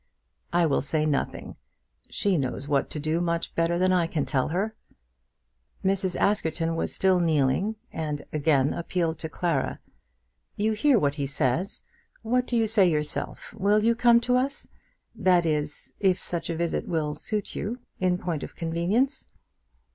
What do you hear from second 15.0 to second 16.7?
that is, if such a